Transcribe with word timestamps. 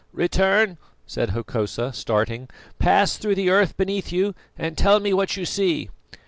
"Return," 0.13 0.79
said 1.05 1.29
Hokosa 1.29 1.93
starting. 1.93 2.49
"Pass 2.79 3.17
through 3.17 3.35
the 3.35 3.51
earth 3.51 3.77
beneath 3.77 4.11
you 4.11 4.33
and 4.57 4.75
tell 4.75 4.99
me 4.99 5.13
what 5.13 5.37
you 5.37 5.45
see." 5.45 5.89